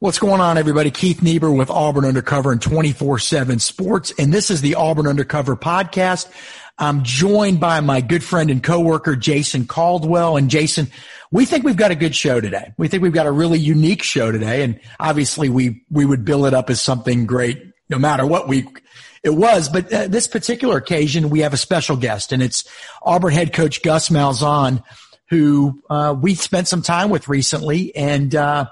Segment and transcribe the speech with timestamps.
[0.00, 0.90] What's going on, everybody?
[0.90, 4.12] Keith Niebuhr with Auburn Undercover and 24 7 Sports.
[4.18, 6.28] And this is the Auburn Undercover podcast.
[6.76, 10.36] I'm joined by my good friend and coworker, Jason Caldwell.
[10.36, 10.88] And Jason,
[11.30, 12.74] we think we've got a good show today.
[12.76, 14.64] We think we've got a really unique show today.
[14.64, 18.82] And obviously we, we would bill it up as something great no matter what week
[19.22, 19.68] it was.
[19.68, 22.68] But uh, this particular occasion, we have a special guest and it's
[23.00, 24.82] Auburn head coach Gus Malzahn,
[25.30, 27.94] who, uh, we spent some time with recently.
[27.94, 28.66] And, uh,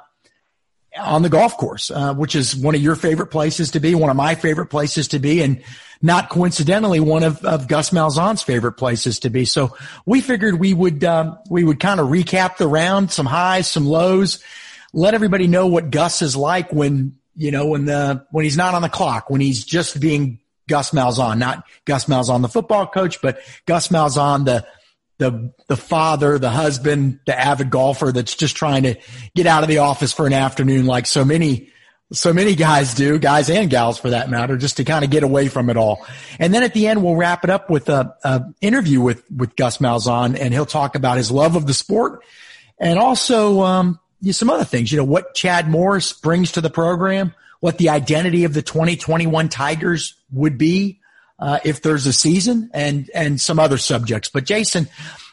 [0.98, 4.11] on the golf course, uh, which is one of your favorite places to be, one
[4.11, 5.62] of my favorite places to be, and
[6.03, 9.45] not coincidentally, one of, of Gus Malzahn's favorite places to be.
[9.45, 13.69] So we figured we would um, we would kind of recap the round, some highs,
[13.69, 14.43] some lows,
[14.93, 18.75] let everybody know what Gus is like when you know when the when he's not
[18.75, 23.23] on the clock, when he's just being Gus Malzahn, not Gus Malzahn, the football coach,
[23.23, 24.67] but Gus Malzahn, the
[25.23, 28.97] the the father, the husband, the avid golfer that's just trying to
[29.34, 31.70] get out of the office for an afternoon, like so many
[32.12, 35.23] so many guys do, guys and gals for that matter, just to kind of get
[35.23, 36.05] away from it all.
[36.39, 39.56] And then at the end, we'll wrap it up with a, a interview with with
[39.56, 42.23] Gus Malzahn, and he'll talk about his love of the sport
[42.78, 44.00] and also um,
[44.31, 44.91] some other things.
[44.91, 49.49] You know what Chad Morris brings to the program, what the identity of the 2021
[49.49, 51.00] Tigers would be
[51.42, 54.28] uh, if there's a season and, and some other subjects.
[54.28, 54.88] But Jason,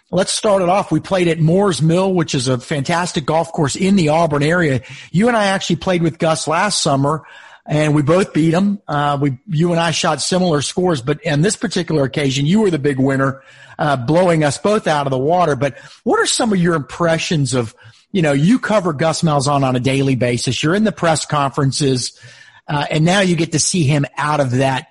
[0.10, 0.92] let's start it off.
[0.92, 4.82] We played at Moores Mill, which is a fantastic golf course in the Auburn area.
[5.12, 7.26] You and I actually played with Gus last summer
[7.68, 8.82] and we both beat him.
[8.88, 12.72] Uh, we, you and I shot similar scores, but on this particular occasion, you were
[12.72, 13.44] the big winner,
[13.78, 15.56] uh, blowing us both out of the water.
[15.56, 17.76] But what are some of your impressions of,
[18.12, 20.64] you know, you cover Gus Malzahn on a daily basis.
[20.64, 22.20] You're in the press conferences,
[22.68, 24.88] uh, and now you get to see him out of that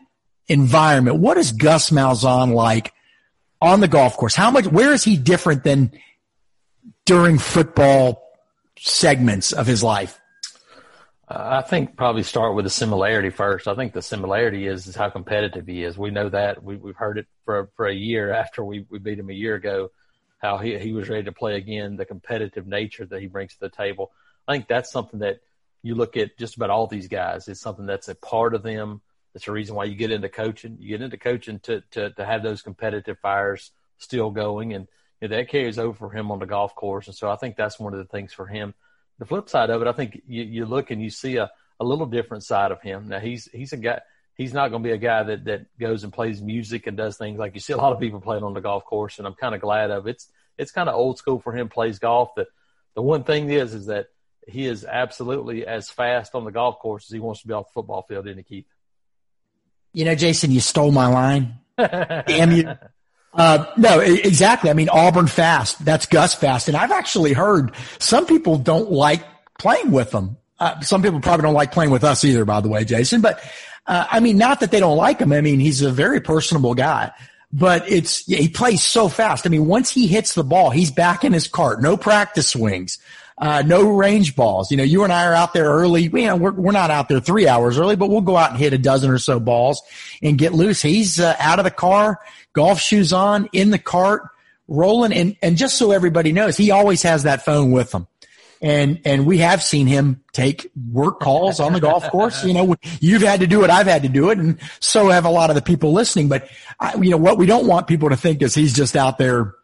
[0.48, 1.18] environment.
[1.18, 2.92] What is Gus Malzahn like
[3.60, 4.34] on the golf course?
[4.34, 5.92] How much, where is he different than
[7.04, 8.22] during football
[8.78, 10.18] segments of his life?
[11.30, 13.68] I think probably start with the similarity first.
[13.68, 15.98] I think the similarity is, is how competitive he is.
[15.98, 19.18] We know that we, we've heard it for, for a year after we, we beat
[19.18, 19.90] him a year ago,
[20.38, 23.60] how he, he was ready to play again, the competitive nature that he brings to
[23.60, 24.10] the table.
[24.46, 25.40] I think that's something that
[25.82, 27.46] you look at just about all these guys.
[27.46, 29.02] It's something that's a part of them.
[29.32, 30.78] That's the reason why you get into coaching.
[30.80, 34.88] You get into coaching to to, to have those competitive fires still going, and
[35.20, 37.06] you know, that carries over for him on the golf course.
[37.06, 38.74] And so I think that's one of the things for him.
[39.18, 41.50] The flip side of it, I think you, you look and you see a,
[41.80, 43.08] a little different side of him.
[43.08, 44.00] Now he's he's a guy.
[44.34, 47.16] He's not going to be a guy that that goes and plays music and does
[47.16, 49.34] things like you see a lot of people playing on the golf course, and I'm
[49.34, 50.10] kind of glad of it.
[50.10, 51.68] It's it's kind of old school for him.
[51.68, 52.34] Plays golf.
[52.36, 52.46] The
[52.94, 54.06] the one thing is is that
[54.46, 57.66] he is absolutely as fast on the golf course as he wants to be off
[57.66, 58.66] the football field in the keep.
[59.92, 61.54] You know, Jason, you stole my line.
[61.78, 62.72] Damn you.
[63.34, 64.70] Uh, no, exactly.
[64.70, 65.84] I mean, Auburn fast.
[65.84, 66.68] That's Gus fast.
[66.68, 69.22] And I've actually heard some people don't like
[69.58, 70.36] playing with them.
[70.58, 73.20] Uh, some people probably don't like playing with us either, by the way, Jason.
[73.20, 73.40] But,
[73.86, 75.32] uh, I mean, not that they don't like him.
[75.32, 77.12] I mean, he's a very personable guy,
[77.52, 79.46] but it's, yeah, he plays so fast.
[79.46, 81.80] I mean, once he hits the ball, he's back in his cart.
[81.80, 82.98] No practice swings
[83.40, 84.70] uh, no range balls.
[84.70, 86.02] You know, you and I are out there early.
[86.02, 88.58] You know, we're, we're not out there three hours early, but we'll go out and
[88.58, 89.82] hit a dozen or so balls
[90.22, 90.82] and get loose.
[90.82, 92.20] He's uh, out of the car,
[92.52, 94.22] golf shoes on, in the cart,
[94.66, 95.12] rolling.
[95.12, 98.06] And, and just so everybody knows, he always has that phone with him.
[98.60, 102.44] And, and we have seen him take work calls on the golf course.
[102.44, 103.70] You know, you've had to do it.
[103.70, 104.38] I've had to do it.
[104.38, 106.26] And so have a lot of the people listening.
[106.26, 106.48] But,
[106.80, 109.54] I, you know, what we don't want people to think is he's just out there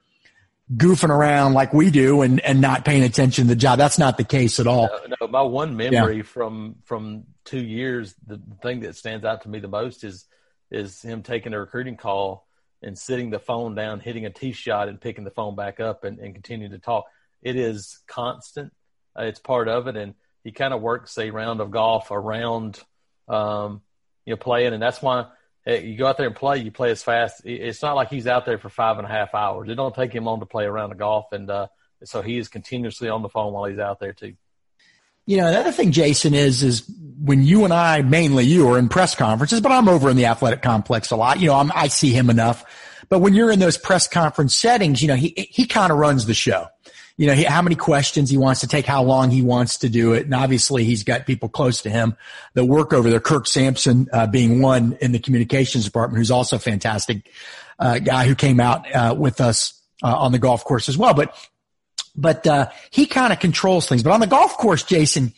[0.72, 3.78] goofing around like we do and, and not paying attention to the job.
[3.78, 4.88] That's not the case at all.
[5.08, 6.22] No, no my one memory yeah.
[6.22, 10.26] from from two years, the thing that stands out to me the most is
[10.70, 12.46] is him taking a recruiting call
[12.82, 16.04] and sitting the phone down, hitting a tee shot, and picking the phone back up
[16.04, 17.04] and, and continuing to talk.
[17.42, 18.72] It is constant.
[19.18, 22.80] Uh, it's part of it, and he kind of works a round of golf around,
[23.28, 23.82] um,
[24.24, 25.26] you know, playing, and that's why
[25.66, 27.42] you go out there and play, you play as fast.
[27.44, 29.68] It's not like he's out there for five and a half hours.
[29.68, 31.68] It don't take him long to play around the golf, and uh,
[32.04, 34.34] so he is continuously on the phone while he's out there too.
[35.26, 38.88] You know, another thing, Jason, is is when you and I, mainly you, are in
[38.88, 41.40] press conferences, but I'm over in the athletic complex a lot.
[41.40, 42.64] You know, I'm, I see him enough.
[43.08, 46.26] But when you're in those press conference settings, you know, he he kind of runs
[46.26, 46.66] the show
[47.16, 50.14] you know, how many questions he wants to take, how long he wants to do
[50.14, 50.24] it.
[50.24, 52.16] And obviously he's got people close to him
[52.54, 53.20] that work over there.
[53.20, 57.30] Kirk Sampson, uh, being one in the communications department, who's also a fantastic,
[57.78, 61.14] uh, guy who came out, uh, with us, uh, on the golf course as well.
[61.14, 61.36] But,
[62.16, 64.02] but, uh, he kind of controls things.
[64.02, 65.32] But on the golf course, Jason,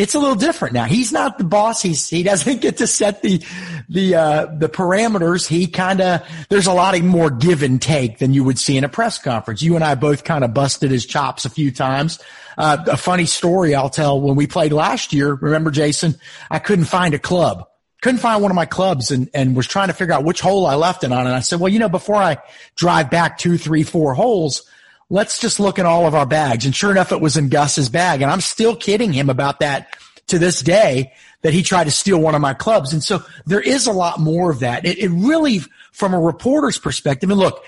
[0.00, 0.84] it's a little different now.
[0.84, 1.82] He's not the boss.
[1.82, 3.42] He's he doesn't get to set the
[3.88, 5.46] the uh, the parameters.
[5.46, 8.76] He kind of there's a lot of more give and take than you would see
[8.76, 9.62] in a press conference.
[9.62, 12.18] You and I both kind of busted his chops a few times.
[12.56, 15.34] Uh, a funny story I'll tell when we played last year.
[15.34, 16.16] Remember, Jason?
[16.50, 17.66] I couldn't find a club.
[18.00, 20.66] Couldn't find one of my clubs and, and was trying to figure out which hole
[20.66, 21.26] I left it on.
[21.26, 22.38] And I said, well, you know, before I
[22.74, 24.62] drive back two, three, four holes,
[25.10, 26.64] let's just look at all of our bags.
[26.64, 28.22] And sure enough, it was in Gus's bag.
[28.22, 29.88] And I'm still kidding him about that
[30.28, 31.12] to this day
[31.42, 32.92] that he tried to steal one of my clubs.
[32.92, 34.86] And so there is a lot more of that.
[34.86, 35.60] It, it really,
[35.90, 37.64] from a reporter's perspective, and look,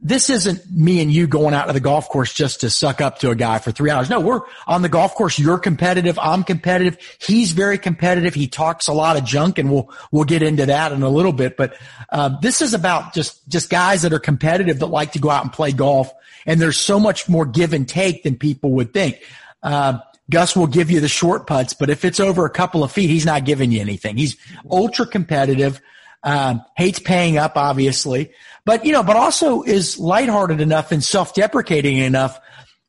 [0.00, 3.18] this isn't me and you going out to the golf course just to suck up
[3.18, 4.08] to a guy for three hours.
[4.08, 5.38] No, we're on the golf course.
[5.38, 6.18] You're competitive.
[6.20, 6.98] I'm competitive.
[7.18, 8.32] He's very competitive.
[8.34, 11.32] He talks a lot of junk and we'll, we'll get into that in a little
[11.32, 11.56] bit.
[11.56, 11.76] But,
[12.10, 15.42] um, this is about just, just guys that are competitive that like to go out
[15.42, 16.12] and play golf
[16.46, 19.20] and there's so much more give and take than people would think.
[19.62, 19.98] Uh,
[20.30, 23.08] Gus will give you the short putts, but if it's over a couple of feet,
[23.08, 24.16] he's not giving you anything.
[24.16, 24.36] He's
[24.70, 25.80] ultra competitive,
[26.22, 28.30] um, hates paying up, obviously,
[28.68, 32.38] but you know, but also is lighthearted enough and self-deprecating enough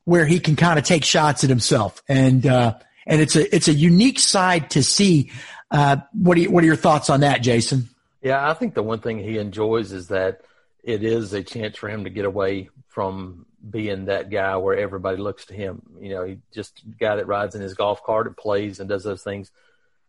[0.03, 2.03] where he can kind of take shots at himself.
[2.09, 2.77] And, uh,
[3.07, 5.31] and it's a, it's a unique side to see.
[5.71, 7.87] Uh, what are you, what are your thoughts on that, Jason?
[8.21, 10.41] Yeah, I think the one thing he enjoys is that
[10.83, 15.15] it is a chance for him to get away from being that guy where everybody
[15.15, 15.81] looks to him.
[16.01, 19.05] You know, he just guy that rides in his golf cart and plays and does
[19.05, 19.49] those things.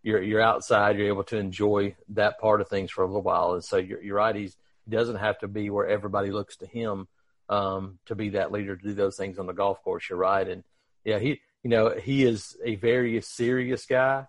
[0.02, 0.98] You're you're outside.
[0.98, 3.54] You're able to enjoy that part of things for a little while.
[3.54, 4.34] And so you're, you're right.
[4.34, 7.08] He's, he doesn't have to be where everybody looks to him
[7.48, 10.08] um, to be that leader to do those things on the golf course.
[10.08, 10.46] You're right.
[10.46, 10.64] And
[11.04, 14.26] yeah, he you know he is a very serious guy,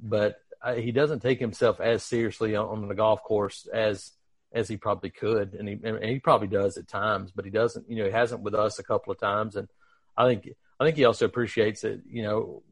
[0.00, 0.36] but
[0.76, 4.12] he doesn't take himself as seriously on, on the golf course as
[4.52, 7.88] as he probably could, and he and he probably does at times, but he doesn't.
[7.88, 9.68] You know, he hasn't with us a couple of times, and
[10.16, 10.48] I think
[10.78, 12.00] I think he also appreciates it.
[12.08, 12.62] You know,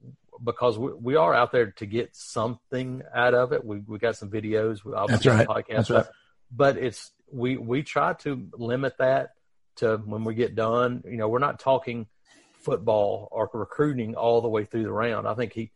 [0.42, 3.64] because we, we are out there to get something out of it.
[3.64, 5.48] We we got some videos, obviously That's right.
[5.48, 6.06] podcast, That's right.
[6.50, 9.30] But it's we we try to limit that
[9.76, 11.02] to when we get done.
[11.04, 12.06] You know, we're not talking
[12.54, 15.26] football or recruiting all the way through the round.
[15.26, 15.70] I think he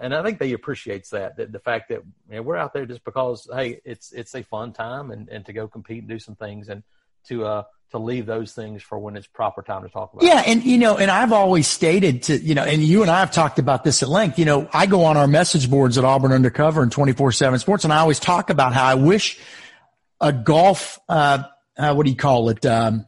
[0.00, 2.86] and I think they appreciates that, that the fact that you know, we're out there
[2.86, 6.18] just because hey, it's it's a fun time and, and to go compete and do
[6.18, 6.82] some things and
[7.26, 10.22] to uh to leave those things for when it's proper time to talk about.
[10.22, 13.20] Yeah, and you know, and I've always stated to you know, and you and I
[13.20, 14.38] have talked about this at length.
[14.38, 17.58] You know, I go on our message boards at Auburn Undercover and twenty four seven
[17.58, 19.38] Sports, and I always talk about how I wish
[20.20, 21.44] a golf, uh,
[21.76, 22.64] uh what do you call it?
[22.66, 23.06] Um,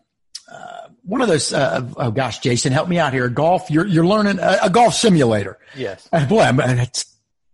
[1.10, 1.52] one of those.
[1.52, 3.28] Uh, oh gosh, Jason, help me out here.
[3.28, 3.70] Golf.
[3.70, 5.58] You're you're learning a, a golf simulator.
[5.74, 6.08] Yes.
[6.12, 6.60] Uh, boy, I'm,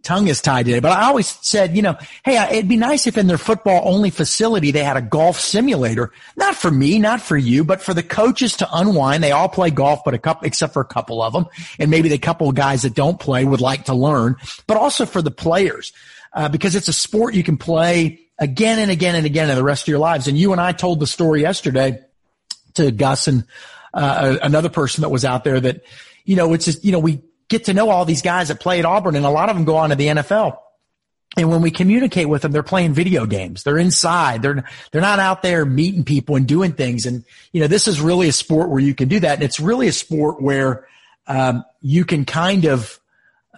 [0.06, 0.78] tongue is tied today.
[0.78, 4.10] But I always said, you know, hey, it'd be nice if in their football only
[4.10, 6.12] facility they had a golf simulator.
[6.36, 9.24] Not for me, not for you, but for the coaches to unwind.
[9.24, 11.46] They all play golf, but a couple, except for a couple of them,
[11.78, 14.36] and maybe the couple of guys that don't play would like to learn.
[14.66, 15.92] But also for the players,
[16.32, 19.62] uh, because it's a sport you can play again and again and again in the
[19.62, 20.28] rest of your lives.
[20.28, 22.00] And you and I told the story yesterday
[22.74, 23.44] to Gus and
[23.94, 25.82] uh, another person that was out there that,
[26.24, 28.78] you know, it's just, you know, we get to know all these guys that play
[28.78, 30.58] at Auburn and a lot of them go on to the NFL.
[31.36, 33.62] And when we communicate with them, they're playing video games.
[33.62, 34.42] They're inside.
[34.42, 37.04] They're, they're not out there meeting people and doing things.
[37.04, 39.34] And, you know, this is really a sport where you can do that.
[39.34, 40.86] And it's really a sport where,
[41.26, 42.98] um, you can kind of,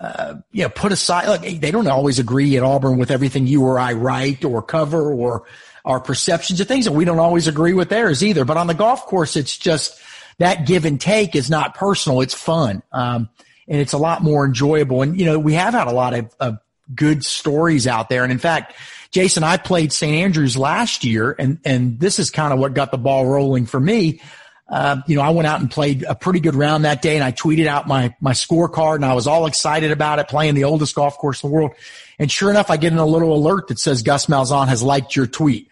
[0.00, 3.64] uh, you know, put aside, look, they don't always agree at Auburn with everything you
[3.64, 5.44] or I write or cover or,
[5.88, 8.44] our perceptions of things and we don't always agree with theirs either.
[8.44, 9.98] But on the golf course, it's just
[10.36, 12.20] that give and take is not personal.
[12.20, 12.82] It's fun.
[12.92, 13.30] Um,
[13.66, 15.02] and it's a lot more enjoyable.
[15.02, 16.58] And, you know, we have had a lot of, of
[16.94, 18.22] good stories out there.
[18.22, 18.74] And in fact,
[19.10, 20.14] Jason, I played St.
[20.14, 23.80] Andrews last year and, and this is kind of what got the ball rolling for
[23.80, 24.20] me.
[24.68, 27.24] Uh, you know, I went out and played a pretty good round that day and
[27.24, 30.64] I tweeted out my, my scorecard and I was all excited about it playing the
[30.64, 31.72] oldest golf course in the world.
[32.18, 35.16] And sure enough, I get in a little alert that says Gus Malzahn has liked
[35.16, 35.70] your tweet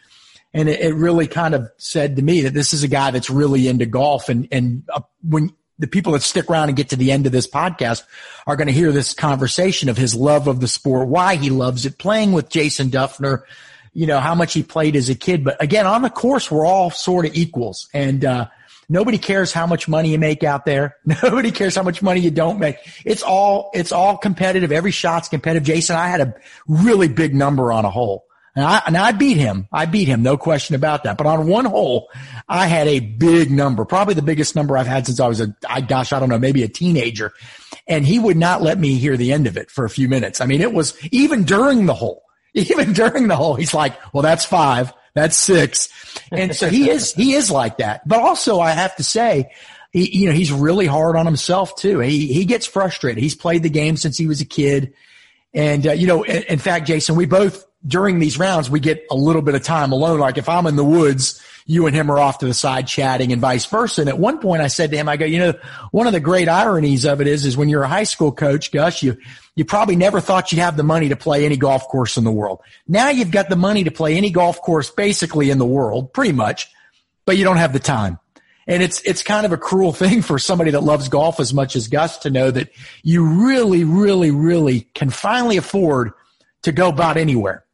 [0.55, 3.29] and it, it, really kind of said to me that this is a guy that's
[3.29, 6.97] really into golf and and uh, when the people that stick around and get to
[6.97, 8.03] the end of this podcast
[8.47, 11.85] are going to hear this conversation of his love of the sport, why he loves
[11.85, 13.43] it, playing with Jason Dufner,
[13.93, 15.45] you know, how much he played as a kid.
[15.45, 17.89] But again, on the course, we're all sort of equals.
[17.93, 18.47] And, uh,
[18.89, 20.97] nobody cares how much money you make out there.
[21.23, 22.77] Nobody cares how much money you don't make.
[23.05, 24.73] It's all, it's all competitive.
[24.73, 25.67] Every shot's competitive.
[25.67, 26.35] Jason, I had a
[26.69, 28.27] really big number on a hole.
[28.57, 29.69] And I, and I beat him.
[29.71, 30.23] I beat him.
[30.23, 31.19] No question about that.
[31.19, 32.09] But on one hole,
[32.49, 35.55] I had a big number, probably the biggest number I've had since I was a,
[35.69, 37.33] I, gosh, I don't know, maybe a teenager.
[37.87, 40.41] And he would not let me hear the end of it for a few minutes.
[40.41, 42.25] I mean, it was even during the hole,
[42.55, 44.93] even during the hole, he's like, well, that's five.
[45.17, 45.89] That's six.
[46.31, 48.07] And so he is, he is like that.
[48.07, 49.51] But also I have to say,
[49.93, 52.01] he, you know, he's really hard on himself too.
[52.01, 53.23] He, he gets frustrated.
[53.23, 54.93] He's played the game since he was a kid.
[55.55, 59.07] And, uh, you know, in, in fact, Jason, we both during these rounds, we get
[59.11, 60.21] a little bit of time alone.
[60.21, 63.33] Like if I'm in the woods, you and him are off to the side chatting
[63.33, 64.01] and vice versa.
[64.01, 65.55] And at one point I said to him, I go, you know,
[65.91, 68.71] one of the great ironies of it is, is when you're a high school coach,
[68.71, 69.17] Gus, you,
[69.57, 72.31] you probably never thought you'd have the money to play any golf course in the
[72.31, 72.61] world.
[72.87, 76.33] Now you've got the money to play any golf course basically in the world, pretty
[76.33, 76.69] much,
[77.25, 78.21] but you don't have the time.
[78.69, 81.75] And it's, it's kind of a cruel thing for somebody that loves golf as much
[81.75, 82.71] as Gus to know that
[83.03, 86.13] you really, really, really can finally afford
[86.63, 87.65] to go about anywhere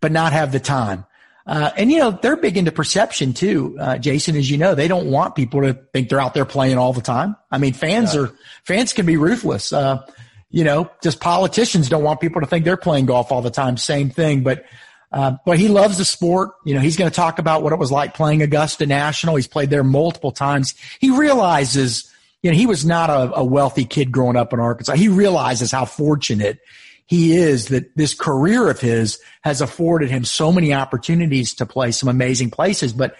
[0.00, 1.05] but not have the time.
[1.46, 4.88] Uh, and you know, they're big into perception too, uh, Jason, as you know, they
[4.88, 7.36] don't want people to think they're out there playing all the time.
[7.52, 8.22] I mean, fans yeah.
[8.22, 8.32] are,
[8.64, 9.72] fans can be ruthless.
[9.72, 10.04] Uh,
[10.50, 13.76] you know, just politicians don't want people to think they're playing golf all the time.
[13.76, 14.64] Same thing, but,
[15.12, 16.50] uh, but he loves the sport.
[16.64, 19.36] You know, he's going to talk about what it was like playing Augusta National.
[19.36, 20.74] He's played there multiple times.
[20.98, 22.12] He realizes,
[22.42, 24.94] you know, he was not a, a wealthy kid growing up in Arkansas.
[24.94, 26.58] He realizes how fortunate
[27.06, 31.92] he is that this career of his has afforded him so many opportunities to play
[31.92, 32.92] some amazing places.
[32.92, 33.16] But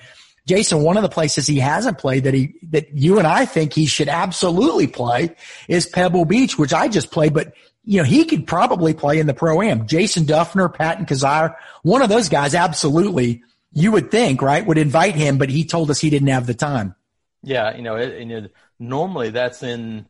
[0.47, 3.73] Jason, one of the places he hasn't played that he, that you and I think
[3.73, 5.35] he should absolutely play
[5.69, 7.53] is Pebble Beach, which I just played, but
[7.85, 9.87] you know, he could probably play in the pro am.
[9.87, 15.15] Jason Dufner, Patton Kizzire, one of those guys absolutely you would think, right, would invite
[15.15, 16.95] him, but he told us he didn't have the time.
[17.43, 17.77] Yeah.
[17.77, 20.07] You know, it, you know normally that's in,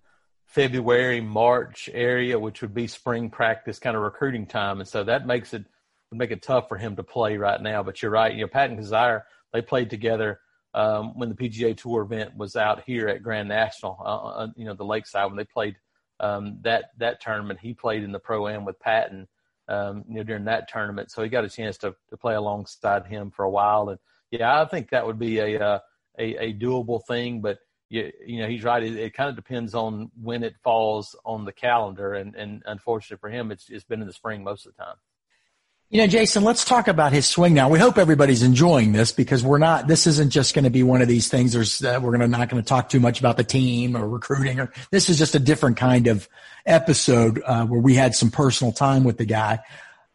[0.57, 4.81] February, March area, which would be spring practice kind of recruiting time.
[4.81, 5.67] And so that makes it
[6.11, 7.83] would make it tough for him to play right now.
[7.83, 8.33] But you're right.
[8.33, 10.41] You know, Patton Kizzire, they played together
[10.73, 14.65] um, when the PGA Tour event was out here at Grand National, uh, uh, you
[14.65, 15.77] know, the Lakeside when they played
[16.21, 17.61] um, that that tournament.
[17.61, 19.29] He played in the pro am with Patton,
[19.69, 21.11] um, you know, during that tournament.
[21.11, 23.91] So he got a chance to to play alongside him for a while.
[23.91, 23.99] And
[24.31, 25.79] yeah, I think that would be a uh,
[26.19, 27.43] a, a doable thing.
[27.43, 27.59] But
[27.89, 28.83] you, you know, he's right.
[28.83, 33.21] It, it, kind of depends on when it falls on the calendar, and and unfortunately
[33.21, 34.97] for him, it's it's been in the spring most of the time.
[35.89, 37.69] You know, Jason, let's talk about his swing now.
[37.69, 39.87] We hope everybody's enjoying this because we're not.
[39.87, 41.53] This isn't just going to be one of these things.
[41.53, 44.59] There's uh, we're to not going to talk too much about the team or recruiting.
[44.59, 46.29] Or this is just a different kind of
[46.67, 49.61] episode uh, where we had some personal time with the guy.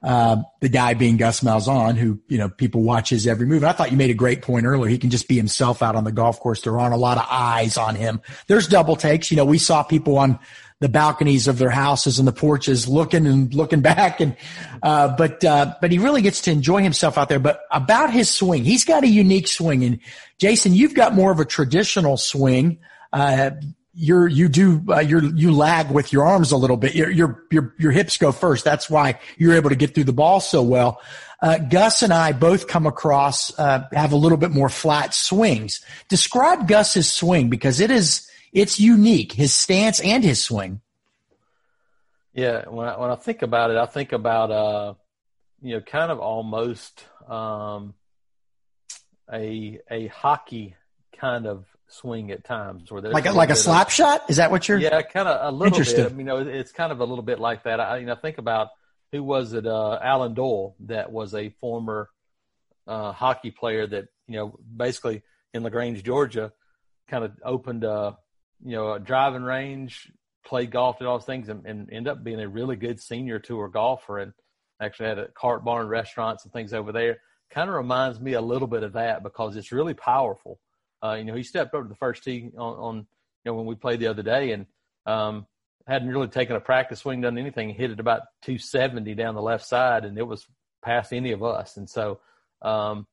[0.03, 3.61] Uh, the guy being Gus Malzahn, who, you know, people watch his every move.
[3.61, 4.89] And I thought you made a great point earlier.
[4.89, 6.61] He can just be himself out on the golf course.
[6.61, 8.19] There aren't a lot of eyes on him.
[8.47, 9.29] There's double takes.
[9.29, 10.39] You know, we saw people on
[10.79, 14.19] the balconies of their houses and the porches looking and looking back.
[14.19, 14.35] And,
[14.81, 17.39] uh, but, uh, but he really gets to enjoy himself out there.
[17.39, 19.83] But about his swing, he's got a unique swing.
[19.83, 19.99] And
[20.39, 22.79] Jason, you've got more of a traditional swing.
[23.13, 23.51] Uh,
[23.93, 26.95] you're you do uh, you're you lag with your arms a little bit.
[26.95, 28.63] Your your your your hips go first.
[28.63, 31.01] That's why you're able to get through the ball so well.
[31.41, 35.83] Uh, Gus and I both come across uh, have a little bit more flat swings.
[36.07, 39.33] Describe Gus's swing because it is it's unique.
[39.33, 40.81] His stance and his swing.
[42.33, 44.93] Yeah, when I, when I think about it, I think about uh,
[45.61, 47.93] you know, kind of almost um,
[49.31, 50.75] a a hockey
[51.17, 54.29] kind of swing at times where there's like a, like a slap of, shot.
[54.29, 54.77] Is that what you're?
[54.77, 56.17] Yeah, kind of a little bit.
[56.17, 57.79] You know, it's kind of a little bit like that.
[57.79, 58.69] I you know think about
[59.11, 59.67] who was it?
[59.67, 62.09] Uh, Allen Doyle, that was a former
[62.87, 66.51] uh, hockey player that you know basically in Lagrange, Georgia,
[67.07, 68.17] kind of opened a
[68.63, 70.11] you know a driving range,
[70.45, 73.39] played golf, did all those things, and, and ended up being a really good senior
[73.39, 74.33] tour golfer, and
[74.79, 77.17] actually had a cart barn restaurants and things over there.
[77.51, 80.57] Kind of reminds me a little bit of that because it's really powerful
[81.03, 83.65] uh, you know, he stepped over to the first tee on, on, you know, when
[83.65, 84.65] we played the other day and
[85.05, 85.45] um,
[85.87, 87.69] hadn't really taken a practice swing, done anything.
[87.69, 90.45] Hit it about 270 down the left side, and it was
[90.83, 91.77] past any of us.
[91.77, 92.19] And so
[92.61, 93.07] um,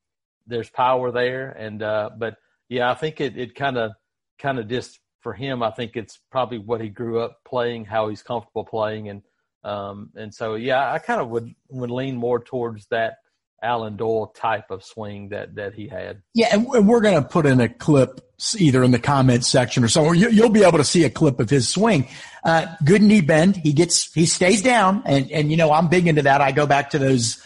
[0.47, 1.51] there's power there.
[1.51, 2.37] And uh, but
[2.69, 3.93] yeah, I think it it kind of
[4.39, 8.09] kind of just for him, I think it's probably what he grew up playing, how
[8.09, 9.23] he's comfortable playing, and
[9.65, 13.17] um, and so yeah, I kind of would would lean more towards that
[13.63, 16.23] Allen Doyle type of swing that that he had.
[16.35, 18.21] Yeah, and we're going to put in a clip
[18.57, 20.15] either in the comments section or somewhere.
[20.15, 22.07] You, will be able to see a clip of his swing.
[22.45, 23.57] Uh, good knee bend.
[23.57, 26.41] He gets he stays down, and and you know I'm big into that.
[26.41, 27.43] I go back to those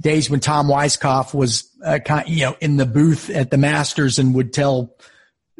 [0.00, 4.18] days when Tom Weiskopf was, uh, kind, you know, in the booth at the Masters
[4.18, 4.96] and would tell,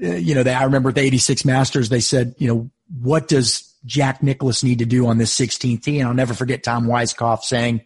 [0.03, 2.71] uh, you know, they, I remember the 86 Masters, they said, you know,
[3.01, 6.01] what does Jack Nicklaus need to do on this 16th tee?
[6.01, 7.83] And I'll never forget Tom Weiskopf saying,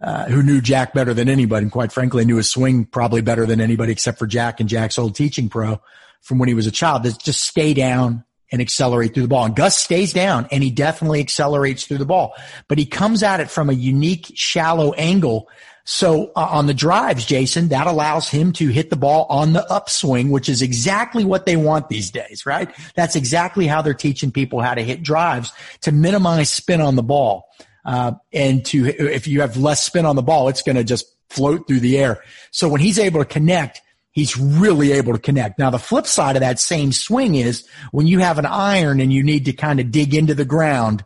[0.00, 3.46] uh, who knew Jack better than anybody, and quite frankly, knew his swing probably better
[3.46, 5.80] than anybody except for Jack and Jack's old teaching pro
[6.20, 7.02] from when he was a child.
[7.02, 9.44] That just stay down and accelerate through the ball.
[9.44, 12.34] And Gus stays down and he definitely accelerates through the ball,
[12.66, 15.48] but he comes at it from a unique, shallow angle.
[15.84, 19.70] So uh, on the drives, Jason, that allows him to hit the ball on the
[19.72, 22.70] upswing, which is exactly what they want these days, right?
[22.94, 25.52] That's exactly how they're teaching people how to hit drives
[25.82, 27.48] to minimize spin on the ball.
[27.88, 31.06] Uh, and to, if you have less spin on the ball, it's going to just
[31.30, 32.22] float through the air.
[32.50, 33.80] So when he's able to connect,
[34.12, 35.58] he's really able to connect.
[35.58, 39.10] Now, the flip side of that same swing is when you have an iron and
[39.10, 41.02] you need to kind of dig into the ground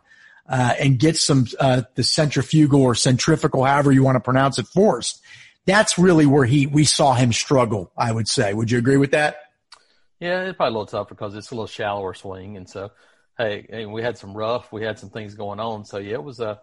[0.49, 4.67] uh, and get some uh, the centrifugal or centrifugal, however you want to pronounce it,
[4.67, 5.21] force.
[5.65, 7.93] That's really where he we saw him struggle.
[7.97, 8.53] I would say.
[8.53, 9.37] Would you agree with that?
[10.19, 12.91] Yeah, it's probably a little tougher because it's a little shallower swing, and so
[13.37, 15.85] hey, we had some rough, we had some things going on.
[15.85, 16.59] So yeah, it was a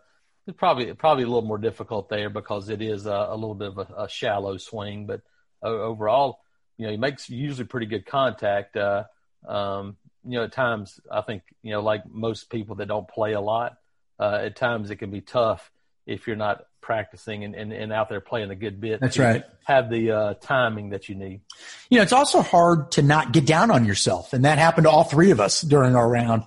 [0.47, 3.69] it's probably probably a little more difficult there because it is a, a little bit
[3.69, 5.21] of a, a shallow swing, but
[5.63, 6.41] overall,
[6.77, 8.77] you know, he makes usually pretty good contact.
[8.77, 9.05] Uh,
[9.47, 13.33] um, you know, at times I think, you know, like most people that don't play
[13.33, 13.77] a lot,
[14.19, 15.71] uh, at times it can be tough
[16.07, 19.01] if you're not practicing and, and, and out there playing a good bit.
[19.01, 19.45] That's right.
[19.65, 21.43] Have the uh, timing that you need.
[21.89, 24.33] You know, it's also hard to not get down on yourself.
[24.33, 26.45] And that happened to all three of us during our round.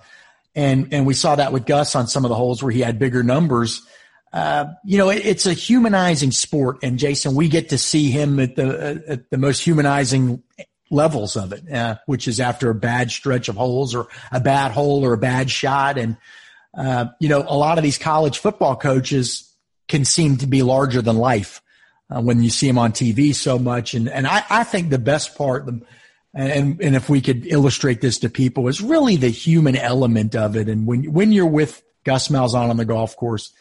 [0.54, 2.98] And, and we saw that with Gus on some of the holes where he had
[2.98, 3.82] bigger numbers.
[4.34, 8.40] Uh, you know, it, it's a humanizing sport, and Jason, we get to see him
[8.40, 10.42] at the at the most humanizing
[10.90, 14.72] levels of it, uh, which is after a bad stretch of holes or a bad
[14.72, 16.16] hole or a bad shot, and
[16.76, 19.54] uh, you know, a lot of these college football coaches
[19.86, 21.62] can seem to be larger than life
[22.10, 24.98] uh, when you see them on TV so much, and and I, I think the
[24.98, 25.66] best part.
[25.66, 25.80] The,
[26.34, 30.56] and and if we could illustrate this to people, is really the human element of
[30.56, 30.68] it.
[30.68, 33.52] And when when you're with Gus Malzahn on the golf course,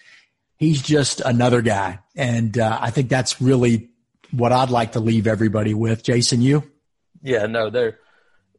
[0.58, 2.00] he's just another guy.
[2.16, 3.90] And uh, I think that's really
[4.32, 6.04] what I'd like to leave everybody with.
[6.04, 6.64] Jason, you?
[7.22, 8.00] Yeah, no, there.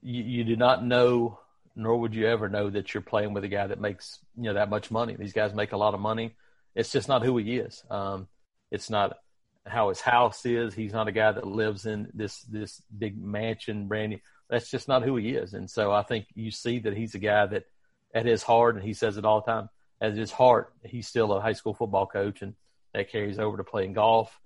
[0.02, 1.38] You, you, do not know,
[1.74, 4.54] nor would you ever know that you're playing with a guy that makes you know
[4.54, 5.16] that much money.
[5.18, 6.34] These guys make a lot of money.
[6.74, 7.82] It's just not who he is.
[7.90, 8.28] Um,
[8.70, 9.18] it's not
[9.66, 10.74] how his house is.
[10.74, 14.18] He's not a guy that lives in this this big mansion, brand new.
[14.50, 15.54] That's just not who he is.
[15.54, 17.64] And so I think you see that he's a guy that,
[18.14, 19.68] at his heart, and he says it all the time
[20.00, 22.54] at his heart, he's still a high school football coach, and
[22.92, 24.38] that carries over to playing golf.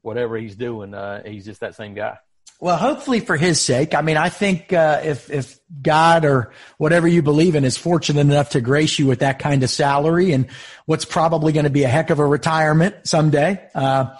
[0.00, 2.18] Whatever he's doing, uh, he's just that same guy.
[2.60, 3.94] Well, hopefully for his sake.
[3.94, 8.20] I mean, I think uh, if if God or whatever you believe in is fortunate
[8.20, 10.48] enough to grace you with that kind of salary and
[10.86, 14.14] what's probably going to be a heck of a retirement someday, uh,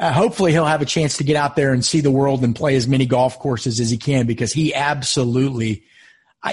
[0.00, 2.56] uh, hopefully he'll have a chance to get out there and see the world and
[2.56, 5.84] play as many golf courses as he can because he absolutely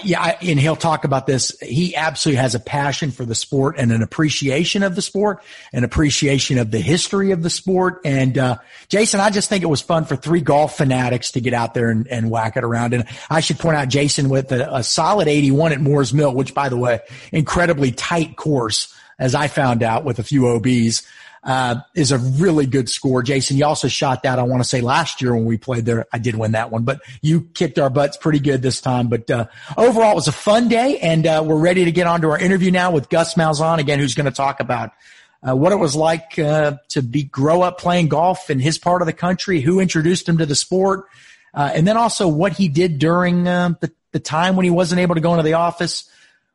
[0.04, 1.58] yeah, and he'll talk about this.
[1.62, 5.86] He absolutely has a passion for the sport and an appreciation of the sport, an
[5.86, 8.02] appreciation of the history of the sport.
[8.04, 8.58] And uh,
[8.90, 11.90] Jason, I just think it was fun for three golf fanatics to get out there
[11.90, 12.94] and, and whack it around.
[12.94, 16.54] And I should point out, Jason, with a, a solid 81 at Moores Mill, which,
[16.54, 17.00] by the way,
[17.32, 21.08] incredibly tight course, as I found out with a few OBs
[21.44, 23.24] uh, is a really good score.
[23.24, 26.06] Jason, you also shot that, I want to say last year when we played there.
[26.12, 29.08] I did win that one, but you kicked our butts pretty good this time.
[29.08, 29.48] But uh,
[29.78, 32.40] overall, it was a fun day, and uh, we're ready to get on to our
[32.40, 34.92] interview now with Gus Malzahn, again, who's going to talk about
[35.48, 39.02] uh, what it was like uh, to be grow up playing golf in his part
[39.02, 41.06] of the country, who introduced him to the sport,
[41.54, 45.16] uh, and then also what he did during the, the time when he wasn't able
[45.16, 46.10] to go into the office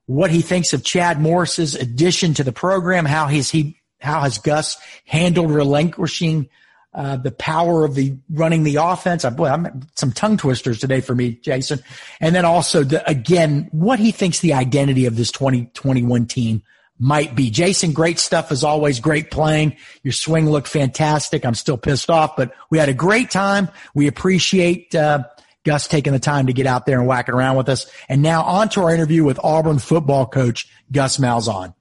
[0.06, 4.38] what he thinks of Chad Morris's addition to the program, how he's he how has
[4.38, 6.48] Gus handled relinquishing
[6.94, 9.24] uh, the power of the running the offense?
[9.24, 11.80] I, boy, I'm some tongue twisters today for me, Jason.
[12.20, 16.62] And then also the, again, what he thinks the identity of this 2021 team
[16.98, 17.50] might be.
[17.50, 19.00] Jason, great stuff as always.
[19.00, 19.76] Great playing.
[20.02, 21.44] Your swing looked fantastic.
[21.44, 23.68] I'm still pissed off, but we had a great time.
[23.94, 25.24] We appreciate, uh,
[25.64, 27.86] Gus taking the time to get out there and whacking around with us.
[28.08, 31.74] And now on to our interview with Auburn football coach Gus Malzahn.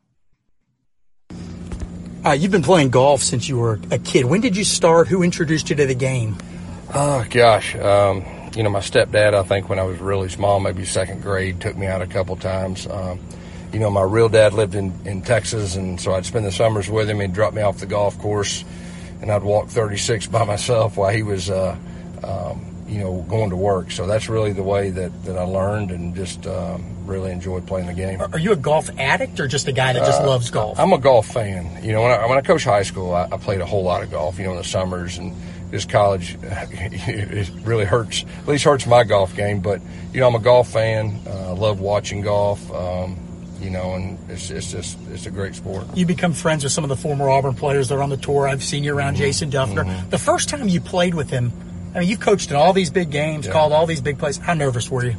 [2.24, 4.26] Uh, you've been playing golf since you were a kid.
[4.26, 5.08] When did you start?
[5.08, 6.38] Who introduced you to the game?
[6.94, 7.74] Oh, gosh.
[7.76, 8.24] Um,
[8.56, 11.76] you know, my stepdad, I think when I was really small, maybe second grade, took
[11.76, 12.86] me out a couple times.
[12.86, 13.20] Um,
[13.74, 16.90] you know, my real dad lived in, in Texas, and so I'd spend the summers
[16.90, 17.22] with him.
[17.22, 18.66] He'd drop me off the golf course,
[19.22, 21.76] and I'd walk 36 by myself while he was, uh,
[22.24, 23.90] um, you know, going to work.
[23.90, 27.88] So that's really the way that, that I learned and just um, really enjoyed playing
[27.88, 28.20] the game.
[28.20, 30.78] Are you a golf addict or just a guy that just uh, loves golf?
[30.78, 31.82] I'm a golf fan.
[31.84, 34.04] You know, when I, when I coached high school, I, I played a whole lot
[34.04, 34.38] of golf.
[34.38, 35.34] You know, in the summers and
[35.70, 38.26] this college, it really hurts.
[38.40, 39.62] At least hurts my golf game.
[39.62, 41.18] But you know, I'm a golf fan.
[41.26, 42.70] Uh, I love watching golf.
[42.74, 43.18] Um,
[43.62, 45.86] you know, and it's, it's just it's a great sport.
[45.96, 48.50] You become friends with some of the former Auburn players that are on the tour.
[48.50, 49.24] I've seen you around mm-hmm.
[49.24, 49.86] Jason Dufner.
[49.86, 50.10] Mm-hmm.
[50.10, 51.54] The first time you played with him,
[51.94, 53.52] I mean, you coached in all these big games, yeah.
[53.52, 54.38] called all these big plays.
[54.38, 55.16] How nervous were you?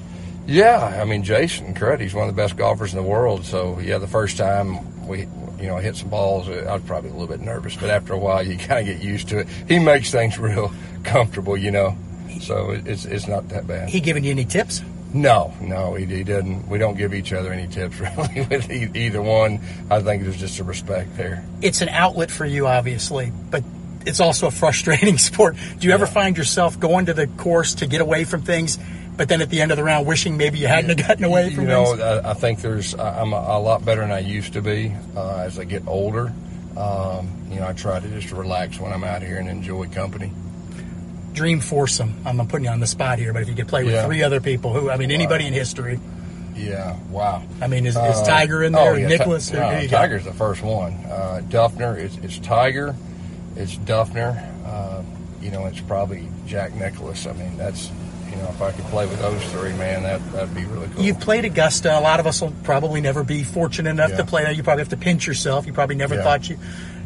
[0.46, 1.74] Yeah, I mean, Jason.
[2.00, 3.44] He's one of the best golfers in the world.
[3.44, 5.26] So yeah, the first time we
[5.62, 6.48] you know, hit some balls.
[6.48, 9.02] I was probably a little bit nervous, but after a while, you kind of get
[9.02, 9.48] used to it.
[9.68, 10.72] He makes things real
[11.04, 11.96] comfortable, you know,
[12.40, 13.88] so it's it's not that bad.
[13.88, 14.82] He giving you any tips?
[15.14, 16.68] No, no, he, he doesn't.
[16.68, 19.60] We don't give each other any tips really with either one.
[19.90, 21.44] I think there's just a respect there.
[21.60, 23.62] It's an outlet for you, obviously, but
[24.06, 25.56] it's also a frustrating sport.
[25.56, 25.94] Do you yeah.
[25.94, 28.78] ever find yourself going to the course to get away from things
[29.16, 31.64] but then at the end of the round, wishing maybe you hadn't gotten away from
[31.64, 34.62] you know, I, I, think there's I'm a, a, lot better than I used to
[34.62, 36.32] be uh, as I get older.
[36.76, 40.32] Um, you know, I try to just relax when I'm out here and enjoy company.
[41.34, 42.14] Dream foursome.
[42.24, 44.06] I'm putting you on the spot here, but if you could play with yeah.
[44.06, 45.48] three other people, who I mean, anybody wow.
[45.48, 46.00] in history.
[46.54, 47.42] Yeah, wow.
[47.60, 48.92] I mean, is, is uh, Tiger in there?
[48.92, 49.48] Oh, yeah, Nicklaus?
[49.48, 50.92] T- no, Tiger's the first one.
[50.92, 52.94] Uh, Dufner, it's, it's Tiger,
[53.56, 54.66] it's Dufner.
[54.66, 55.02] Uh,
[55.40, 57.26] you know, it's probably Jack Nicklaus.
[57.26, 57.90] I mean, that's
[58.30, 61.04] you know, if I could play with those three, man, that that'd be really cool.
[61.04, 61.98] You've played Augusta.
[61.98, 64.16] A lot of us will probably never be fortunate enough yeah.
[64.18, 64.52] to play there.
[64.52, 65.66] You probably have to pinch yourself.
[65.66, 66.22] You probably never yeah.
[66.22, 66.58] thought you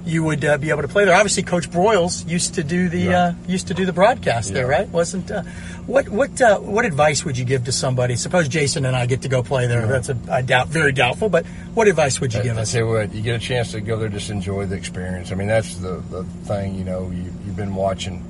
[0.07, 1.15] you would uh, be able to play there.
[1.15, 3.19] Obviously, Coach Broyles used to do the yeah.
[3.19, 4.89] uh, used to do the broadcast there, right?
[4.89, 5.43] Wasn't uh,
[5.87, 8.17] what what uh, what advice would you give to somebody?
[8.17, 9.87] Suppose Jason and I get to go play there.
[9.87, 11.29] That's a I doubt very doubtful.
[11.29, 12.75] But what advice would you give I, us?
[12.75, 15.33] I tell you what, you get a chance to go there, just enjoy the experience.
[15.33, 16.77] I mean, that's the the thing.
[16.77, 18.25] You know, you, you've been watching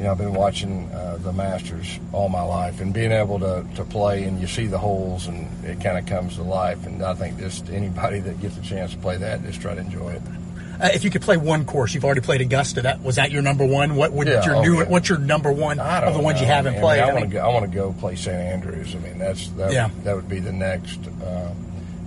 [0.00, 3.66] you know, I've been watching uh, the Masters all my life, and being able to,
[3.74, 6.86] to play and you see the holes, and it kind of comes to life.
[6.86, 9.80] And I think just anybody that gets a chance to play that, just try to
[9.82, 10.22] enjoy it.
[10.80, 12.82] Uh, if you could play one course, you've already played Augusta.
[12.82, 13.96] That was that your number one.
[13.96, 14.78] What would yeah, your oh, new?
[14.78, 14.88] Yeah.
[14.88, 16.42] What's your number one of the ones know.
[16.42, 17.00] you haven't I mean, played?
[17.00, 17.40] I, I want to go.
[17.40, 18.94] I want to go play St Andrews.
[18.94, 19.72] I mean, that's that.
[19.72, 19.88] Yeah.
[19.88, 21.00] Would, that would be the next.
[21.22, 21.52] Uh,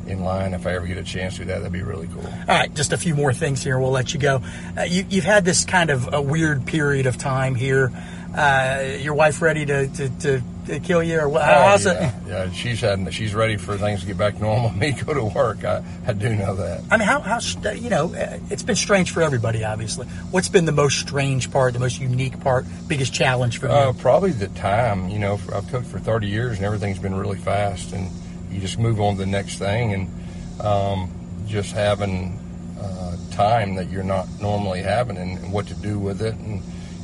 [0.05, 1.59] in line if I ever get a chance to do that.
[1.59, 2.25] That'd be really cool.
[2.25, 3.79] All right, just a few more things here.
[3.79, 4.41] We'll let you go.
[4.77, 7.89] Uh, you, have had this kind of a weird period of time here
[8.35, 11.41] uh, your wife ready to, to, to, to kill you, or what?
[11.41, 12.09] Oh, how's yeah.
[12.09, 12.27] it?
[12.27, 14.69] Yeah, she's had she's ready for things to get back normal.
[14.77, 15.63] Me go to work.
[15.63, 16.83] I, I do know that.
[16.89, 17.39] I mean, how how
[17.71, 19.63] you know uh, it's been strange for everybody.
[19.63, 23.73] Obviously, what's been the most strange part, the most unique part, biggest challenge for you?
[23.73, 25.09] Uh, probably the time.
[25.09, 28.09] You know, I've cooked for 30 years, and everything's been really fast, and
[28.51, 31.11] you just move on to the next thing, and um,
[31.47, 32.39] just having
[32.79, 36.61] uh, time that you're not normally having, and, and what to do with it, and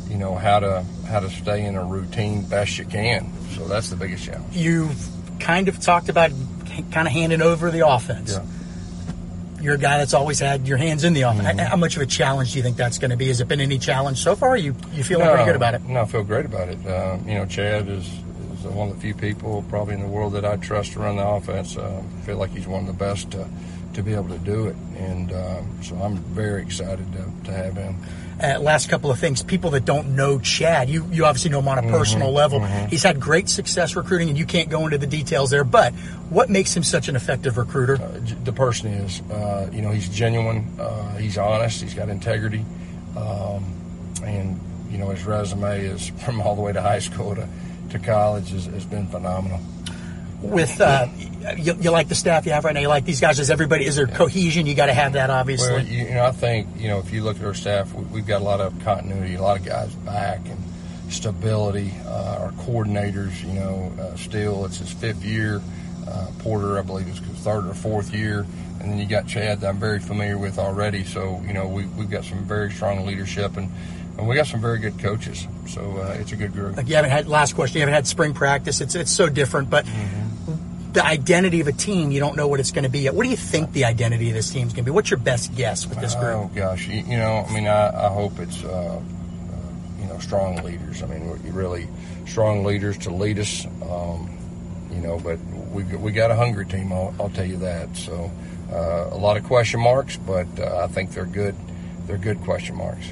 [0.09, 3.31] you know how to how to stay in a routine best you can.
[3.55, 4.55] So that's the biggest challenge.
[4.55, 5.07] You've
[5.39, 6.31] kind of talked about
[6.91, 8.33] kind of handing over the offense.
[8.33, 8.45] Yeah.
[9.61, 11.47] You're a guy that's always had your hands in the offense.
[11.47, 11.59] Mm-hmm.
[11.59, 13.27] How much of a challenge do you think that's going to be?
[13.27, 14.55] Has it been any challenge so far?
[14.55, 15.83] you you feeling no, pretty good about it?
[15.83, 16.85] No, I feel great about it.
[16.85, 18.09] Uh, you know, Chad is,
[18.59, 21.17] is one of the few people probably in the world that I trust to run
[21.17, 21.77] the offense.
[21.77, 23.47] Uh, I feel like he's one of the best to,
[23.93, 27.75] to be able to do it, and um, so I'm very excited to, to have
[27.75, 27.95] him
[28.41, 29.43] uh, last couple of things.
[29.43, 32.59] People that don't know Chad, you, you obviously know him on a mm-hmm, personal level.
[32.59, 32.87] Mm-hmm.
[32.87, 35.63] He's had great success recruiting, and you can't go into the details there.
[35.63, 35.93] But
[36.29, 38.01] what makes him such an effective recruiter?
[38.01, 42.65] Uh, the person is, uh, you know, he's genuine, uh, he's honest, he's got integrity,
[43.17, 43.65] um,
[44.23, 47.47] and you know, his resume is from all the way to high school to,
[47.91, 49.59] to college has, has been phenomenal
[50.41, 51.07] with uh,
[51.57, 52.79] you, you, like the staff you have right now.
[52.79, 53.39] You like these guys.
[53.39, 53.85] Is everybody?
[53.85, 54.65] Is there cohesion?
[54.65, 55.69] You got to have that, obviously.
[55.69, 58.19] Well, you, you, know, I think you know if you look at our staff, we,
[58.19, 60.59] have got a lot of continuity, a lot of guys back, and
[61.11, 61.93] stability.
[62.05, 65.61] Uh, our coordinators, you know, uh, Steele it's his fifth year.
[66.07, 68.45] Uh, Porter, I believe, is third or fourth year,
[68.79, 71.03] and then you got Chad that I'm very familiar with already.
[71.03, 73.71] So you know, we, we've got some very strong leadership and
[74.17, 75.47] and we got some very good coaches.
[75.67, 76.75] So uh, it's a good group.
[76.77, 77.75] Like you haven't had last question.
[77.75, 78.81] You haven't had spring practice.
[78.81, 79.85] It's it's so different, but.
[79.85, 80.29] Mm-hmm
[80.93, 83.13] the identity of a team, you don't know what it's going to be yet.
[83.13, 84.91] What do you think the identity of this team is going to be?
[84.91, 86.35] What's your best guess with this group?
[86.35, 89.01] Oh gosh, you, you know, I mean, I, I hope it's uh, uh,
[90.01, 91.03] you know strong leaders.
[91.03, 91.87] I mean, really
[92.25, 93.65] strong leaders to lead us.
[93.87, 94.35] Um,
[94.91, 95.39] you know, but
[95.71, 96.91] we we got a hungry team.
[96.91, 97.95] I'll, I'll tell you that.
[97.95, 98.31] So
[98.71, 101.55] a lot of question marks, but uh, I think they're good.
[102.05, 103.07] They're good question marks.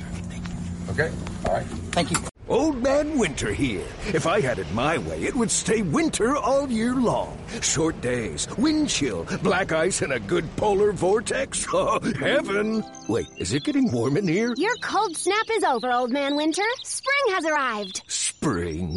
[0.89, 1.11] Okay.
[1.45, 1.65] All right.
[1.91, 2.17] Thank you.
[2.49, 3.85] Old Man Winter here.
[4.13, 7.37] If I had it my way, it would stay winter all year long.
[7.61, 11.65] Short days, wind chill, black ice, and a good polar vortex.
[11.79, 12.83] Oh, heaven!
[13.07, 14.53] Wait, is it getting warm in here?
[14.57, 16.63] Your cold snap is over, Old Man Winter.
[16.83, 18.01] Spring has arrived.
[18.07, 18.96] Spring.